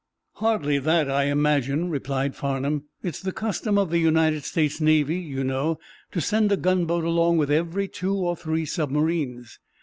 [0.37, 2.85] "Hardly that, I imagine," replied Farnum.
[3.03, 5.77] "It's the custom of the United States Navy, you know,
[6.11, 9.59] to send a gunboat along with every two or three submarines.